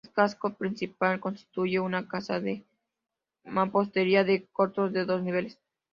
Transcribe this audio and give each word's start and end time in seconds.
El 0.03 0.09
casco 0.13 0.51
principal 0.55 1.19
constituye 1.19 1.79
una 1.79 2.07
casa 2.07 2.39
de 2.39 2.65
mampostería 3.45 4.25
con 4.51 4.69
arcos 4.69 4.93
de 4.93 5.05
dos 5.05 5.21
niveles. 5.21 5.59